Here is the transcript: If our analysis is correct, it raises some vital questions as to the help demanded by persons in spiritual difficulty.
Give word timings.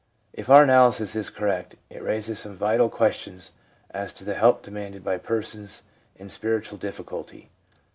If 0.33 0.49
our 0.49 0.63
analysis 0.63 1.15
is 1.15 1.29
correct, 1.29 1.75
it 1.91 2.01
raises 2.01 2.39
some 2.39 2.55
vital 2.55 2.89
questions 2.89 3.51
as 3.91 4.13
to 4.13 4.23
the 4.25 4.33
help 4.33 4.63
demanded 4.63 5.03
by 5.03 5.19
persons 5.19 5.83
in 6.15 6.27
spiritual 6.29 6.79
difficulty. 6.79 7.51